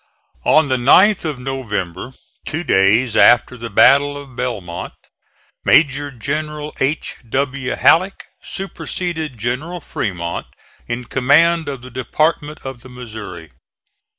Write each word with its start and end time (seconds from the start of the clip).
On 0.47 0.67
the 0.67 0.77
9th 0.77 1.25
of 1.25 1.37
November, 1.37 2.13
two 2.47 2.63
days 2.63 3.15
after 3.15 3.55
the 3.55 3.69
battle 3.69 4.17
of 4.17 4.35
Belmont, 4.35 4.93
Major 5.63 6.09
General 6.09 6.73
H. 6.79 7.17
W. 7.29 7.75
Halleck 7.75 8.23
superseded 8.41 9.37
General 9.37 9.79
Fremont 9.79 10.47
in 10.87 11.05
command 11.05 11.69
of 11.69 11.83
the 11.83 11.91
Department 11.91 12.61
of 12.65 12.81
the 12.81 12.89
Missouri. 12.89 13.51